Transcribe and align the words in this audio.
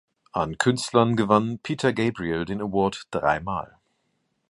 An 0.33 0.57
Künstlern 0.57 1.15
gewann 1.15 1.59
Peter 1.59 1.93
Gabriel 1.93 2.43
den 2.45 2.59
Award 2.59 3.03
dreimal. 3.11 3.77